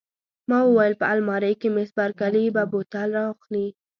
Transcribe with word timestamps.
ما 0.49 0.59
وویل: 0.65 0.93
په 1.01 1.05
المارۍ 1.13 1.53
کې، 1.61 1.69
مس 1.75 1.89
بارکلي 1.97 2.43
به 2.55 2.63
بوتل 2.71 3.09
را 3.15 3.23
واخلي. 3.27 3.67